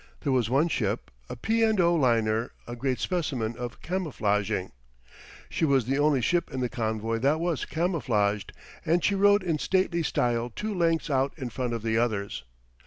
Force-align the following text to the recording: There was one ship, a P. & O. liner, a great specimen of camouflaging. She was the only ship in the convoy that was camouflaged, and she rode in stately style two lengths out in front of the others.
There 0.21 0.31
was 0.31 0.49
one 0.49 0.67
ship, 0.67 1.11
a 1.29 1.35
P. 1.35 1.63
& 1.65 1.79
O. 1.79 1.93
liner, 1.93 2.53
a 2.65 2.75
great 2.75 2.97
specimen 2.99 3.55
of 3.55 3.83
camouflaging. 3.83 4.71
She 5.47 5.63
was 5.63 5.85
the 5.85 5.99
only 5.99 6.21
ship 6.21 6.49
in 6.51 6.59
the 6.59 6.69
convoy 6.69 7.19
that 7.19 7.39
was 7.39 7.65
camouflaged, 7.65 8.51
and 8.83 9.03
she 9.03 9.13
rode 9.13 9.43
in 9.43 9.59
stately 9.59 10.01
style 10.01 10.49
two 10.49 10.73
lengths 10.73 11.11
out 11.11 11.33
in 11.37 11.51
front 11.51 11.73
of 11.73 11.83
the 11.83 11.99
others. 11.99 12.43